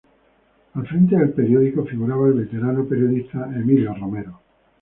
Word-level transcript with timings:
Al 0.73 0.87
frente 0.87 1.15
del 1.15 1.29
periódico 1.29 1.85
figuraba 1.85 2.25
el 2.25 2.33
veterano 2.33 2.83
periodista 2.85 3.45
Emilio 3.55 3.93
Romero. 3.93 4.41